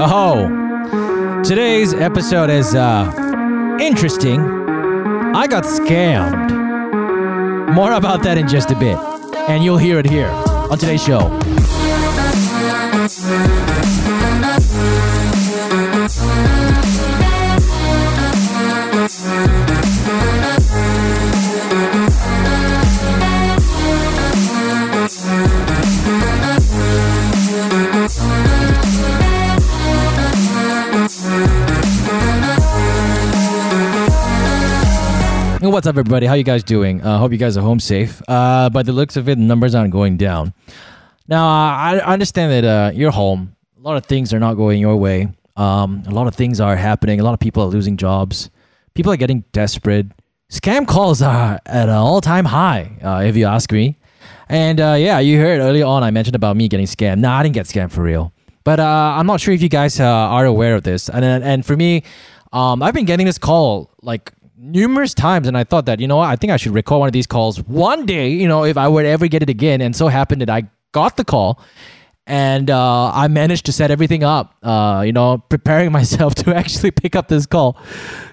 [0.00, 4.40] Oh, today's episode is uh, interesting.
[4.40, 6.54] I got scammed.
[7.74, 8.96] More about that in just a bit,
[9.48, 11.36] and you'll hear it here on today's show.
[35.78, 36.26] What's up, everybody?
[36.26, 37.00] How you guys doing?
[37.02, 38.20] Uh, hope you guys are home safe.
[38.26, 40.52] Uh, by the looks of it, the numbers aren't going down.
[41.28, 43.54] Now, I I understand that uh, you're home.
[43.76, 45.28] A lot of things are not going your way.
[45.54, 47.20] Um, a lot of things are happening.
[47.20, 48.50] A lot of people are losing jobs.
[48.94, 50.06] People are getting desperate.
[50.50, 53.98] Scam calls are at an all-time high, uh, if you ask me.
[54.48, 57.20] And uh, yeah, you heard earlier on I mentioned about me getting scammed.
[57.20, 58.32] No, I didn't get scammed for real.
[58.64, 61.08] But uh, I'm not sure if you guys uh, are aware of this.
[61.08, 62.02] And and for me,
[62.52, 66.20] um, I've been getting this call like numerous times, and I thought that you know
[66.20, 68.30] I think I should record one of these calls one day.
[68.30, 71.16] You know, if I would ever get it again, and so happened that I got
[71.16, 71.60] the call.
[72.30, 76.90] And uh, I managed to set everything up, uh, you know, preparing myself to actually
[76.90, 77.78] pick up this call,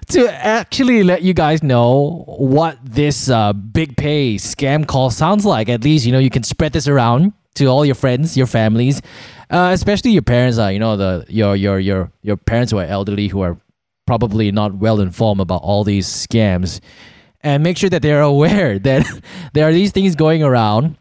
[0.08, 5.70] to actually let you guys know what this uh, big pay scam call sounds like.
[5.70, 9.00] At least, you know, you can spread this around to all your friends, your families,
[9.48, 10.58] uh, especially your parents.
[10.58, 13.56] Uh, you know, the your your your your parents who are elderly, who are
[14.06, 16.80] probably not well informed about all these scams.
[17.42, 19.06] And make sure that they're aware that
[19.52, 20.96] there are these things going around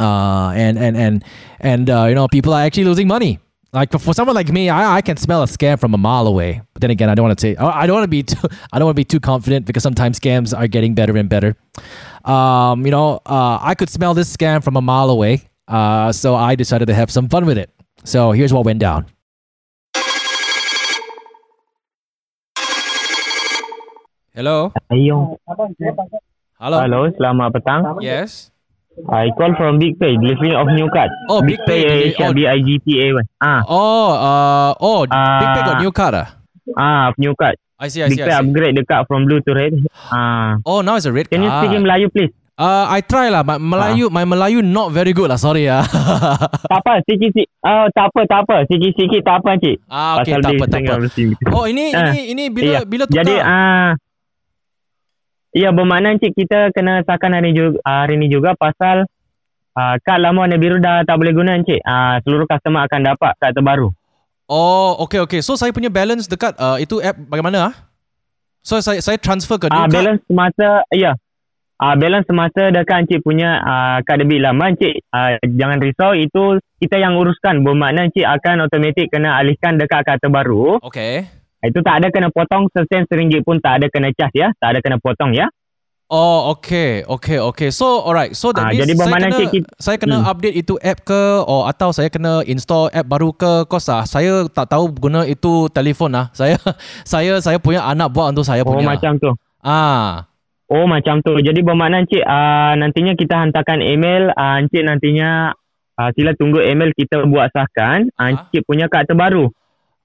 [0.00, 1.24] uh, and and and
[1.60, 3.40] and uh, you know people are actually losing money.
[3.72, 6.62] Like for, someone like me I, I can smell a scam from a mile away.
[6.72, 8.38] But then again i don't want to say i don't want to be too,
[8.72, 11.56] i don't want to be too confident because sometimes scams are getting better and better.
[12.24, 16.34] Um, you know uh, i could smell this scam from a mile away uh, so
[16.34, 17.70] i decided to have some fun with it.
[18.04, 19.06] So here's what went down
[24.36, 25.34] hello Ayong.
[26.56, 27.80] hello Hello, selamat petang.
[28.00, 28.52] yes
[28.96, 31.12] I call from Big Pay, delivery of new card.
[31.28, 32.32] Oh, Big Pay, deli- Asia, oh.
[32.32, 33.12] B-I-G-P-A.
[33.36, 35.80] Ah, Oh, uh, oh, Big Pay got Ah.
[35.80, 36.28] new card ah?
[36.72, 37.60] ah, new card.
[37.76, 38.48] I see, I Big see, Pay I see.
[38.48, 39.76] upgrade the card from blue to red.
[40.08, 41.60] Ah, Oh, now it's a red can you card.
[41.60, 42.32] speak in Melayu, please?
[42.56, 45.36] Uh, I try lah, but Melayu, my Melayu not very good lah.
[45.36, 45.84] Sorry ah.
[46.72, 47.52] tak apa, sikit-sikit.
[47.60, 48.56] Oh, tak apa, tak apa.
[48.64, 49.76] Sikit-sikit tak apa, cik.
[49.86, 50.94] ah, okay, tak dia apa, tak apa.
[51.52, 52.80] Oh, ini, Ah, ini, ini bila, iya.
[52.80, 53.28] bila tukar?
[53.28, 53.92] Jadi, ah,
[55.54, 59.06] Iya, bermakna cik kita kena sahkan hari, juga, hari ni juga pasal
[59.76, 61.80] uh, kad lama warna biru dah tak boleh guna cik.
[61.84, 63.92] Uh, seluruh customer akan dapat kad terbaru.
[64.46, 65.40] Oh, okay, okay.
[65.42, 67.74] So saya punya balance dekat uh, itu app bagaimana ah?
[68.62, 69.94] So saya saya transfer ke Ah card.
[69.94, 71.14] balance semasa ya.
[71.76, 76.58] Ah balance semasa dekat encik punya ah kad debit lama encik ah, jangan risau itu
[76.82, 80.82] kita yang uruskan bermakna encik akan automatik kena alihkan dekat kad terbaru.
[80.82, 81.30] Okay.
[81.66, 84.48] Itu tak ada kena potong sesen seringgit pun tak ada kena charge ya.
[84.56, 85.46] Tak ada kena potong ya.
[86.06, 87.68] Oh, okay, okay, okay.
[87.68, 88.30] So, alright.
[88.32, 90.30] So that Ah, means jadi saya kena, cik kita- saya kena Hmm.
[90.30, 93.66] update itu app ke, or atau saya kena install app baru ke?
[93.66, 96.30] Kos ah, saya tak tahu guna itu telefon ah.
[96.38, 96.62] Saya,
[97.02, 98.86] saya, saya punya anak buat untuk saya Oh punya.
[98.86, 99.34] macam tu.
[99.60, 100.30] Ah,
[100.66, 101.34] Oh macam tu.
[101.36, 105.50] Jadi bermakna encik ah nantinya kita hantarkan email ah encik nantinya
[105.96, 108.26] ah, sila tunggu email kita buat sahkan ah, Ah.
[108.30, 109.50] encik punya kad terbaru.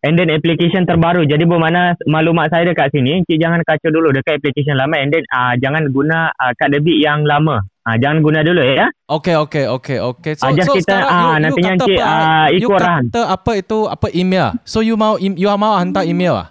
[0.01, 1.29] And then application terbaru.
[1.29, 5.21] Jadi bermakna maklumat saya dekat sini, encik jangan kacau dulu dekat application lama and then
[5.29, 7.61] ah jangan guna ah, kad debit yang lama.
[7.85, 8.89] Ah jangan guna dulu ya.
[9.05, 10.33] okay, okay, okay, okay.
[10.33, 12.09] So, just so kita, sekarang ah, you, you nantinya kata encik, apa?
[12.09, 13.03] ah, you ikut arahan.
[13.13, 14.47] kata apa itu apa email?
[14.65, 16.47] So you mau you mau hantar email ah?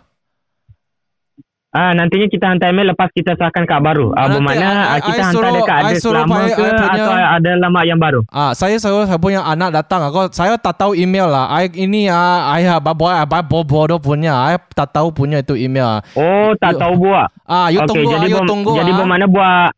[1.71, 4.11] Ah nantinya kita hantar email lepas kita sahkan kad baru.
[4.19, 6.35] Ah, Ah bermakna I- ah, I- kita I hantar suruh- dekat I address suruh lama
[6.35, 8.21] I- ke I punya- atau ada lama yang baru.
[8.27, 10.03] Ah, saya saya, saya punya anak datang.
[10.03, 11.47] Aku saya tak tahu email lah.
[11.55, 14.35] I, ini ah, ayah bapa bapa bodoh punya.
[14.51, 16.03] I tak tahu punya itu email.
[16.19, 17.29] Oh tak You- tahu buat.
[17.47, 18.73] Ah, you Okey, tunggu, jadi ah, you tunggu.
[18.75, 18.97] Jadi ah.
[18.99, 19.71] bermakna buat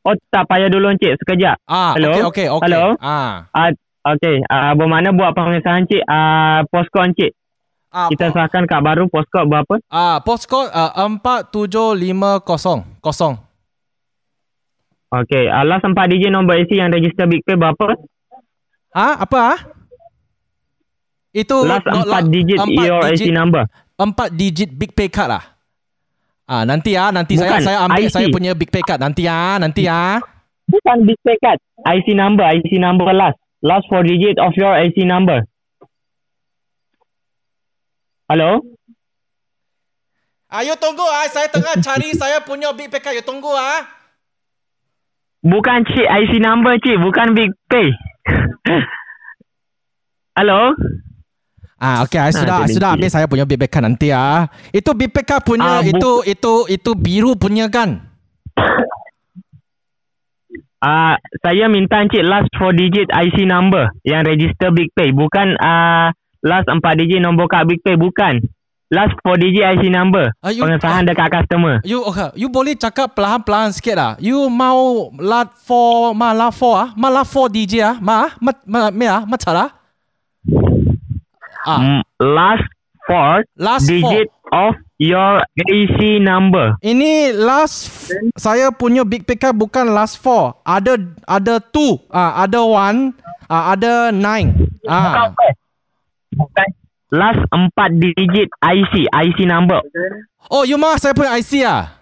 [0.00, 1.60] Oh tak payah dulu encik sekejap.
[1.68, 2.10] Ah, Hello?
[2.10, 2.64] okay, okay, okay.
[2.66, 2.96] Hello?
[2.98, 3.46] Ah,
[4.00, 7.30] Okey, uh, bermakna buat pengesahan encik uh, postcode encik.
[7.90, 9.74] Ah, Kita sahkan kad baru postcode berapa?
[9.90, 11.50] ah, postcode ah, empat
[12.42, 13.36] kosong kosong.
[15.10, 17.98] Okey, uh, last 4 digit nombor IC yang register Big Pay berapa?
[18.94, 19.58] Ah, apa ah?
[21.30, 23.62] Itu Last no, 4 digit empat your IC digit, number.
[23.94, 25.44] empat digit big pay card lah.
[26.46, 28.14] Ah, nanti ah, nanti saya Bukan, saya ambil IC.
[28.14, 30.18] saya punya big pay card nanti ah, nanti ah.
[30.70, 31.58] Bukan Big Pay card.
[31.82, 33.34] IC number, IC number last.
[33.62, 35.42] Last 4 digit of your IC number.
[38.30, 38.62] Hello?
[40.54, 43.18] Ayo tunggu ah, saya tengah cari saya punya big pay card.
[43.18, 43.82] You tunggu ah.
[45.42, 47.90] Bukan cik IC number cik, bukan Big Pay.
[50.38, 50.76] Hello?
[51.80, 54.52] Ah, okay, I sudah, Ah, sudah ambil saya punya BPK nanti ah.
[54.68, 57.98] Itu BPK punya, Ah, itu, itu, itu biru punya kan?
[60.80, 65.12] Ah, saya minta Encik last 4 digit IC number yang register Big Pay.
[65.12, 66.08] Bukan ah
[66.42, 67.94] last 4 digit nombor kad Big Pay.
[67.94, 68.40] Bukan.
[68.90, 70.34] Last 4 digit IC number.
[70.42, 71.78] Ah, you- Pengesahan dekat customer.
[71.86, 74.12] You, okay, you boleh cakap perlahan-perlahan sikit lah.
[74.18, 78.50] You mau lat for, ma lat for ah, ma lat for DJ ah, ma, ma,
[78.66, 79.70] ma, me ah, ma cara?
[81.60, 82.66] Ah, Mm, last
[83.06, 84.50] 4 last digit four.
[84.50, 86.74] of your IC number.
[86.80, 90.56] Ini last f- saya punya big picker bukan last four.
[90.62, 90.96] Ada
[91.26, 93.12] ada two, ah ada one,
[93.46, 94.56] ah ada nine.
[94.88, 95.30] Ah
[96.39, 96.67] Bukan.
[97.13, 98.93] Last 4 digit IC.
[99.07, 99.79] IC number.
[100.49, 101.95] Oh, you mah saya punya IC ah.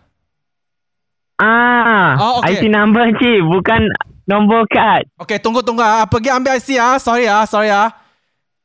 [1.38, 2.56] Ah, Oh, okay.
[2.58, 3.42] IC number Encik.
[3.44, 3.82] Bukan
[4.26, 5.04] nombor kad.
[5.20, 6.08] Okay, tunggu tunggu ah.
[6.08, 6.96] Pergi ambil IC ah.
[6.98, 7.92] Sorry ah, sorry ah.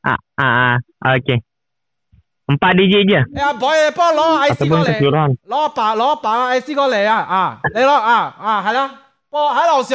[0.01, 1.15] Ah, ah, ah.
[1.19, 1.43] Okay.
[2.49, 3.21] Empat digit je.
[3.29, 4.89] Eh, boy, apa lo IC Ataupun kau le?
[4.89, 5.29] keseluruhan.
[5.45, 7.61] 攞把攞把 IC 过嚟啊啊！
[7.75, 8.81] 你攞啊啊系啦，
[9.29, 9.85] 波喺楼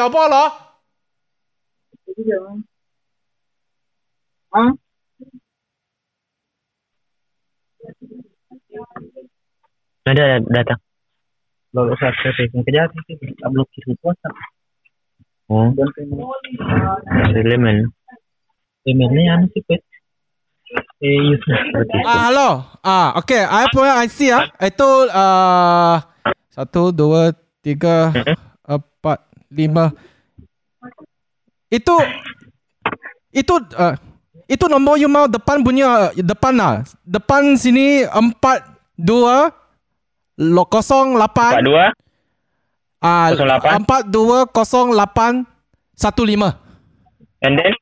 [10.09, 10.81] Nah, dia datang.
[11.69, 14.33] Lalu saya pegang kerja, saya bisa blokir itu WhatsApp.
[15.53, 15.69] Oh.
[15.77, 16.09] Dan saya
[17.61, 17.85] ni
[18.89, 19.61] Lemennya yang sih,
[22.09, 22.65] Ah, hello.
[22.81, 23.45] Ah, okay.
[23.45, 24.49] Saya punya see ah.
[24.49, 24.65] ya.
[24.65, 26.01] Itu uh,
[26.57, 27.29] satu, dua,
[27.61, 28.09] tiga,
[28.65, 29.93] empat, lima.
[31.69, 32.01] Itu,
[33.29, 33.93] itu, uh,
[34.49, 36.81] itu nombor you mau depan punya uh, depan lah.
[37.05, 38.65] Depan sini empat,
[38.97, 39.53] dua,
[40.39, 40.63] ah
[43.35, 43.83] kosong lapan.
[43.83, 45.43] empat dua kosong lapan
[45.99, 46.23] satu
[47.43, 47.73] And then?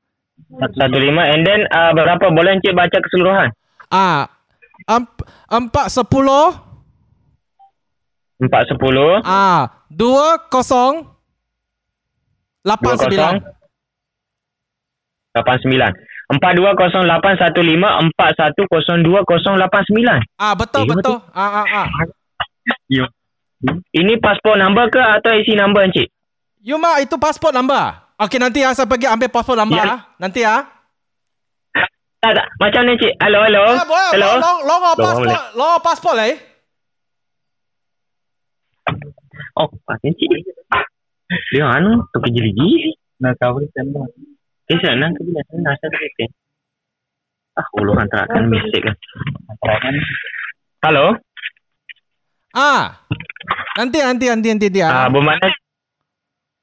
[0.77, 1.27] Satu lima.
[1.29, 2.33] And then, uh, berapa?
[2.33, 3.49] Boleh Encik baca keseluruhan?
[3.87, 4.27] ah
[4.83, 5.07] emp,
[5.47, 6.67] empat sepuluh
[8.37, 9.17] Empat sepuluh.
[9.25, 11.09] Ah, dua kosong
[12.61, 13.33] lapan sembilan.
[15.33, 15.91] Lapan sembilan.
[16.37, 17.97] Empat dua kosong lapan satu lima.
[17.97, 20.19] Empat satu kosong dua kosong lapan sembilan.
[20.37, 21.17] Ah, betul Eh, betul.
[21.33, 21.87] Ah, ah, ah.
[23.91, 26.07] Ini pasport number ke atau IC number Encik?
[26.61, 27.79] You mak itu pasport number.
[28.17, 29.85] Okey nanti ah saya pergi ambil pasport number Ya.
[29.87, 29.99] ah.
[30.17, 30.61] Nanti ah.
[32.17, 32.47] Tak, tak.
[32.57, 33.13] Macam ni Encik.
[33.21, 33.63] Hello, hello.
[33.67, 34.09] Ah, boleh.
[34.13, 34.29] hello.
[34.35, 35.41] Lo lo lo Lo pasport, boleh.
[35.53, 36.33] lo pasport leh.
[39.57, 40.29] Oh, Pak Encik.
[41.51, 42.69] Dia anu, tu kerja lagi.
[43.37, 44.07] Kau ni tembak.
[44.69, 45.89] Eh, sana ke bila sana asal.
[47.57, 48.95] Ah, uluran tak akan mistake kan.
[49.65, 49.95] Kan?
[50.85, 51.17] Hello.
[52.57, 53.05] Ah.
[53.77, 54.89] Nanti nanti nanti nanti dia.
[54.89, 55.45] Ah, bermakna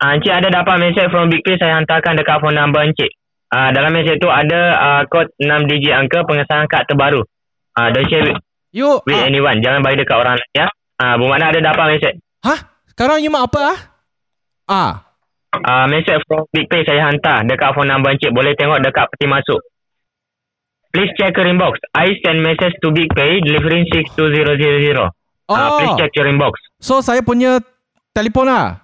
[0.03, 3.15] ah, Encik ada dapat mesej from Big Pay saya hantarkan dekat phone number Encik.
[3.55, 7.23] Ah, dalam mesej tu ada ah, kod 6 digit angka pengesahan kad terbaru.
[7.79, 8.43] Ah, don't share with,
[8.75, 9.31] you with ah.
[9.31, 9.63] anyone.
[9.63, 10.67] Jangan bagi dekat orang lain ya.
[10.99, 12.15] Ah, bermakna ada dapat mesej.
[12.43, 12.59] Hah?
[12.91, 13.79] Sekarang you mak apa ah?
[14.67, 14.93] Ah.
[15.55, 18.35] Ah, mesej from Big Pay saya hantar dekat phone number Encik.
[18.35, 19.63] Boleh tengok dekat peti masuk.
[20.91, 21.79] Please check your inbox.
[21.95, 25.23] I send message to Big Pay delivering 62000.
[25.45, 25.53] Oh.
[25.53, 26.57] Ah, please check your inbox.
[26.79, 27.61] So saya punya
[28.11, 28.81] telefon ah.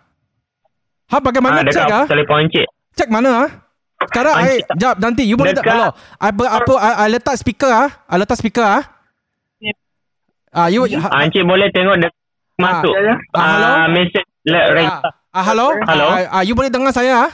[1.09, 2.07] Ha bagaimana Ah, cek dekat ah?
[2.07, 2.67] telefon Encik.
[2.95, 3.49] Cek mana ah?
[4.01, 7.37] Sekarang Ah, I, jap nanti you boleh tak kalau I, ber- apa I, I letak
[7.37, 7.89] speaker ah.
[8.05, 8.83] I letak speaker ah.
[10.51, 12.15] Ah you Ah, Encik boleh tengok dekat
[12.61, 12.93] masuk.
[12.93, 13.15] ya, ya.
[13.33, 13.71] Ah, hello?
[13.71, 15.01] Ah, message let Ah,
[15.33, 15.69] ah hello?
[15.81, 16.07] Hello?
[16.11, 17.31] Ah, ah, you boleh dengar saya ah?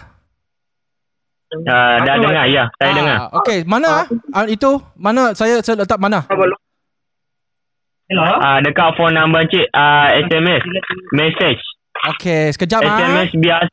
[1.66, 3.16] Ah, dah dengar ya, saya ah, dengar.
[3.42, 4.06] Okay, mana ah?
[4.34, 4.44] ah?
[4.46, 6.26] Itu mana saya saya letak mana?
[8.06, 8.22] Hello?
[8.38, 10.62] Ah, dekat phone number Encik ah, SMS
[11.10, 11.58] message.
[12.14, 12.98] Okay, sekejap ah.
[13.02, 13.72] SMS biasa,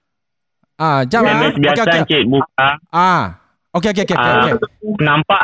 [0.82, 1.38] Ah, jap ah.
[1.38, 2.00] SMS biasa Okay, okay.
[2.02, 2.68] Encik buka.
[2.90, 3.24] Ah.
[3.74, 4.34] Okay, okay, okay, okay.
[4.34, 4.58] Ah, okay.
[5.06, 5.42] nampak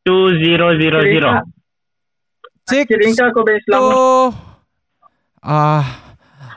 [0.00, 1.44] 62000.
[2.64, 3.92] Six, Kirimkan kau bagi selamat.
[5.44, 5.84] ah,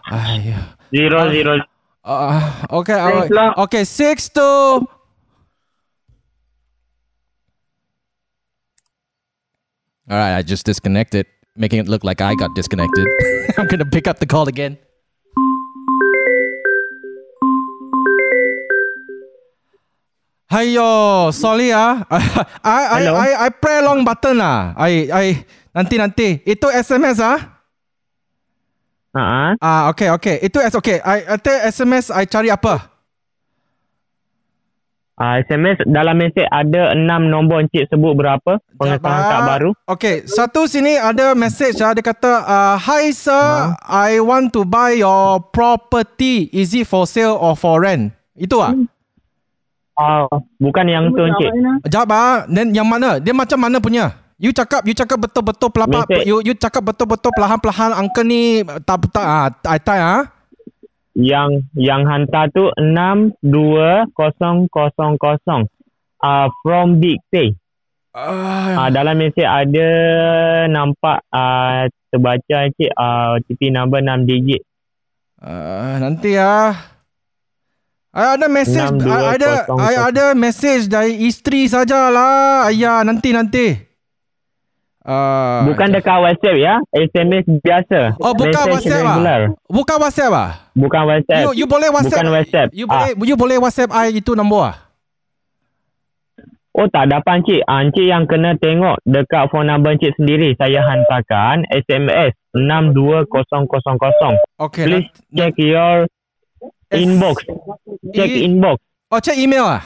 [0.08, 0.56] ay,
[0.96, 1.68] 00
[2.08, 3.60] ah, okay, Thanks alright.
[3.60, 4.88] okay, six two.
[10.08, 13.06] All right, I just disconnected, making it look like I got disconnected.
[13.58, 14.78] I'm gonna pick up the call again.
[20.48, 22.08] Hayo, sorry ah.
[22.64, 23.14] I I Hello?
[23.20, 24.72] I I press long button ah.
[24.80, 25.26] I I
[25.76, 26.40] nanti nanti.
[26.48, 27.58] Itu SMS ah.
[29.18, 30.38] Ah, Ah, okay, okay.
[30.46, 31.02] Itu S okay.
[31.02, 32.97] I, I think SMS I cari apa?
[35.18, 39.70] Ah, SMS dalam message ada 6 nombor Encik sebut berapa pengesahan kad baru.
[39.90, 41.92] Okay, satu sini ada message ah.
[41.92, 46.48] Dia kata, uh, Hi sir, I want to buy your property.
[46.54, 48.14] Is it for sale or for rent?
[48.38, 48.74] Itu ah.
[49.98, 50.30] Ah,
[50.62, 51.50] bukan yang tu Encik.
[51.90, 52.34] Jawab ah.
[52.46, 53.18] Then yang mana?
[53.18, 54.14] Dia macam mana punya?
[54.38, 56.30] You cakap you cakap betul-betul pelapa Mesej.
[56.30, 59.50] you you cakap betul-betul perlahan-perlahan angka ni tak tak ah
[59.82, 60.30] tai ah.
[61.18, 63.42] Yang yang hantar tu 62000.
[66.22, 67.58] Ah from Big Pay.
[68.14, 69.90] Ah, Ah dalam mesej ada
[70.70, 74.62] nampak ah terbaca Encik ah TP number 6 digit.
[75.42, 76.98] ah, nanti ah.
[78.18, 78.58] I ada
[78.98, 79.52] I ada
[80.10, 82.66] ada message dari isteri sajalah.
[82.74, 83.87] Ayah nanti nanti.
[85.08, 86.84] Ah, Bukan dekat WhatsApp ya.
[86.92, 88.20] SMS biasa.
[88.20, 89.08] Oh, bukan Message WhatsApp ah.
[89.08, 89.40] regular.
[89.72, 90.50] Bukan WhatsApp ah.
[90.76, 91.42] Bukan WhatsApp.
[91.42, 92.20] You you boleh WhatsApp.
[92.20, 92.70] Bukan WhatsApp.
[92.76, 92.92] You Ah.
[92.92, 94.78] boleh you boleh WhatsApp I itu nombor ah.
[96.76, 97.64] Oh tak dapat Encik.
[97.66, 100.54] Ah, Encik yang kena tengok dekat phone number Encik sendiri.
[100.60, 104.36] Saya hantarkan SMS 62000.
[104.60, 104.84] Okay.
[104.86, 105.96] Please nanti- check your
[106.92, 107.36] S- inbox.
[108.12, 108.78] Check I- inbox.
[109.08, 109.84] Oh, check email ah.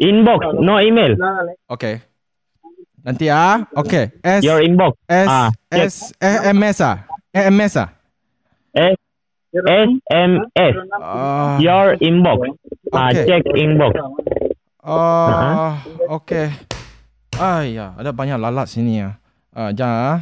[0.00, 1.12] Inbox, no email.
[1.68, 2.00] Okay.
[3.04, 3.68] Nanti ah.
[3.76, 4.16] Okay.
[4.24, 4.96] S Your inbox.
[5.04, 5.48] S ah.
[5.68, 5.94] S
[6.24, 6.96] eh, MS ah.
[7.36, 7.88] Eh, MS ah.
[8.72, 8.96] S
[9.54, 10.72] SMS.
[10.98, 11.60] Ah.
[11.60, 12.38] Your inbox.
[12.90, 13.24] Ah, Okay.
[13.28, 13.92] check inbox.
[14.84, 15.72] Oh,
[16.20, 16.52] okay.
[17.38, 19.16] Ah, ya, ada banyak lalat sini ya.
[19.54, 20.18] Ah, jangan ah.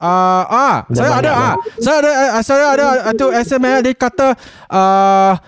[0.00, 1.54] Ah, ah, Dah saya ada ah.
[1.78, 4.28] Saya ada ah, saya ada itu SMS dia kata
[4.72, 5.38] ah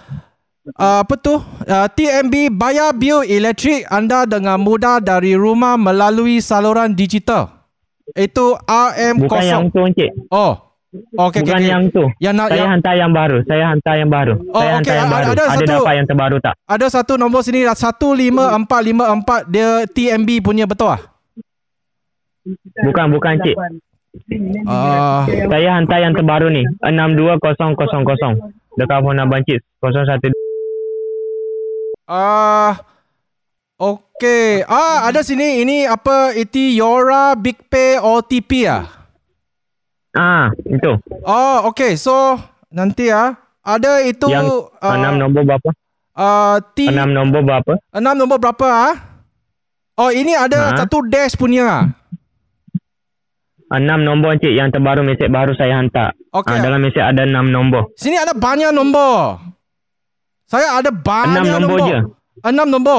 [0.74, 1.38] ah, apa tu?
[1.70, 7.54] Ah, TMB bayar bil elektrik anda dengan mudah dari rumah melalui saluran digital.
[8.14, 10.10] Itu RM Bukan yang tu Encik.
[10.30, 10.66] Oh.
[10.96, 12.04] Okay, Bukan okay, yang tu.
[12.22, 13.38] Yang nak Saya yang, hantar yang baru.
[13.44, 14.34] Saya hantar yang baru.
[14.48, 14.96] Oh, saya hantar okey.
[14.96, 15.26] yang Ada- baru.
[15.26, 16.54] ada Ada, satu- dapat yang terbaru tak?
[16.64, 21.02] ada satu nombor sini 15454 dia TMB punya betul ah?
[22.80, 23.56] Bukan, bukan Encik.
[24.64, 25.26] Ah.
[25.26, 26.62] Saya hantar yang terbaru ni.
[26.80, 28.38] 62000.
[28.76, 29.60] Dekat phone number Encik.
[29.82, 30.35] 01.
[32.06, 32.78] Ah
[33.76, 38.86] Okay Ah ada sini Ini apa Iti Yora Big Pay OTP ah
[40.16, 40.96] Ah, itu.
[41.20, 45.68] Oh okay So Nanti ah Ada itu Yang ah, enam nombor berapa?
[46.14, 47.76] ah, T Enam nombor berapa?
[47.92, 48.94] Enam nombor berapa ah
[49.98, 50.76] Oh ini ada Ha?
[50.80, 51.84] Satu dash punya ah
[53.66, 54.54] Enam nombor Encik.
[54.54, 56.14] Yang terbaru mesej baru saya hantar.
[56.30, 56.54] Okey.
[56.54, 57.90] Ah, dalam mesej ada enam nombor.
[57.98, 59.42] Sini ada banyak nombor
[60.46, 61.98] Saya ada banyak Enam nombor je.
[62.40, 62.98] Enam nombor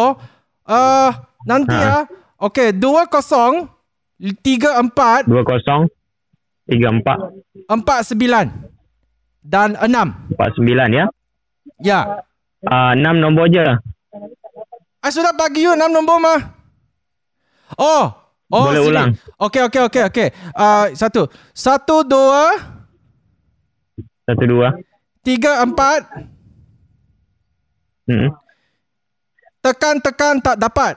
[0.68, 1.10] uh,
[1.48, 2.12] Nanti ah Ha.
[2.38, 3.72] Okay Dua kosong
[4.44, 5.88] Tiga empat Dua kosong.
[6.68, 7.18] Tiga empat.
[7.66, 8.46] Empat sembilan
[9.40, 11.06] Dan enam Empat sembilan ya.
[11.80, 12.02] Ya
[12.68, 13.62] Ah, enam nombor je.
[15.00, 16.42] I sudah bagi you enam nombor mah
[17.80, 18.06] Oh
[18.48, 18.92] Oh Boleh sini.
[18.92, 19.10] ulang.
[19.40, 22.58] Okay okay okay okay uh, Satu Satu dua
[24.26, 24.76] Satu dua.
[25.22, 26.04] Tiga empat
[28.08, 28.32] Hmm.
[29.60, 30.96] Tekan tekan tak dapat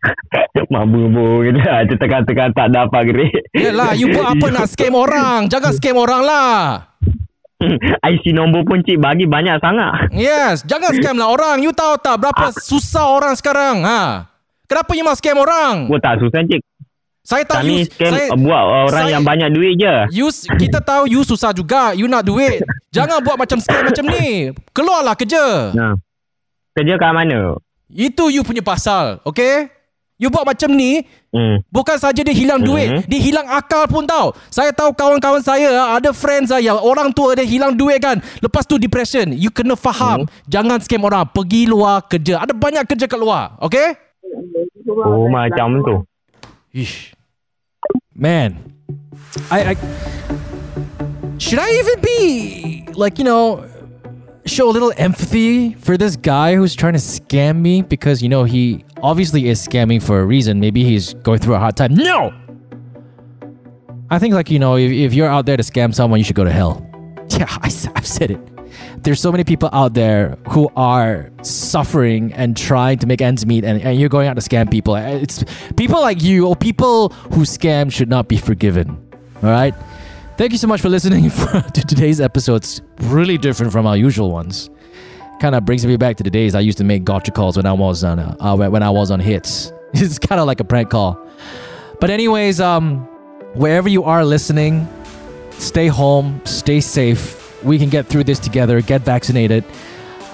[0.72, 1.58] Mabu-bu gitu.
[1.60, 3.32] Itu tekan-tekan tak dapat gerik.
[3.52, 6.88] Yelah you buat apa nak scam orang Jangan scam orang lah
[8.08, 10.08] IC nombor pun cik bagi banyak sangat.
[10.16, 14.32] Yes Jangan scam lah orang You tahu tak Berapa susah orang sekarang ha?
[14.64, 16.62] Kenapa you mau scam orang Oh tak susah cik.
[17.30, 19.94] Saya tahu Kami you, scam saya, buat orang saya- yang banyak duit je.
[20.10, 20.26] You
[20.58, 21.94] kita tahu you susah juga.
[21.94, 22.58] You nak duit.
[22.96, 24.50] Jangan buat macam scam macam ni.
[24.74, 25.70] Keluarlah kerja.
[25.70, 25.94] Nah.
[26.74, 27.54] Kerja kat mana?
[27.86, 29.70] Itu you punya pasal, okay?
[30.18, 31.62] You buat macam ni Hmm.
[31.70, 33.02] Bukan saja dia hilang duit Mhm.
[33.06, 37.38] Dia hilang akal pun tau Saya tahu kawan-kawan saya ah, Ada friends Yang orang tua
[37.38, 42.02] dia hilang duit kan Lepas tu depression You kena faham Jangan scam orang Pergi luar
[42.02, 43.94] kerja Ada banyak kerja kat luar Okay
[44.90, 45.94] Oh macam tu.
[46.74, 47.14] Ish.
[48.20, 48.74] Man,
[49.50, 49.74] I, I
[51.38, 53.66] should I even be like you know
[54.44, 58.44] show a little empathy for this guy who's trying to scam me because you know
[58.44, 60.60] he obviously is scamming for a reason.
[60.60, 61.94] Maybe he's going through a hard time.
[61.94, 62.34] No.
[64.10, 66.36] I think like you know if, if you're out there to scam someone, you should
[66.36, 66.86] go to hell.
[67.30, 68.49] Yeah, I, I've said it.
[68.98, 73.64] There's so many people out there who are suffering and trying to make ends meet,
[73.64, 74.96] and, and you're going out to scam people.
[74.96, 75.44] It's
[75.76, 78.96] people like you or people who scam should not be forgiven.
[79.42, 79.74] All right.
[80.36, 82.56] Thank you so much for listening for, to today's episode.
[82.56, 84.70] It's really different from our usual ones.
[85.40, 87.66] Kind of brings me back to the days I used to make gotcha calls when
[87.66, 89.72] I was on uh, uh, when I was on hits.
[89.92, 91.18] It's kind of like a prank call.
[92.00, 93.00] But anyways, um,
[93.54, 94.88] wherever you are listening,
[95.52, 97.39] stay home, stay safe.
[97.62, 98.80] We can get through this together.
[98.80, 99.64] Get vaccinated.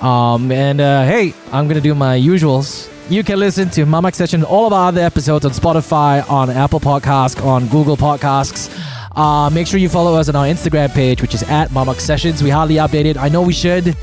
[0.00, 2.92] Um, and uh, hey, I'm gonna do my usuals.
[3.08, 6.80] You can listen to Mamak Session, all of our other episodes on Spotify, on Apple
[6.80, 8.68] Podcasts, on Google Podcasts.
[9.14, 12.42] Uh, make sure you follow us on our Instagram page, which is at Mamak Sessions.
[12.42, 13.16] We hardly update it.
[13.16, 13.96] I know we should.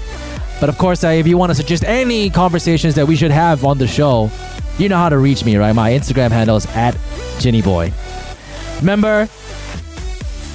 [0.59, 3.65] But of course, uh, if you want to suggest any conversations that we should have
[3.65, 4.31] on the show,
[4.77, 5.73] you know how to reach me, right?
[5.73, 6.97] My Instagram handle is at
[7.39, 7.91] Ginny Boy.
[8.79, 9.27] Remember,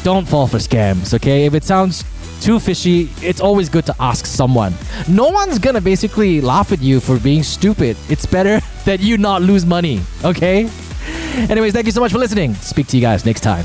[0.03, 1.45] don't fall for scams, okay?
[1.45, 2.05] If it sounds
[2.41, 4.75] too fishy, it's always good to ask someone.
[5.09, 7.97] No one's gonna basically laugh at you for being stupid.
[8.09, 10.69] It's better that you not lose money, okay?
[11.49, 12.55] Anyways, thank you so much for listening.
[12.55, 13.65] Speak to you guys next time.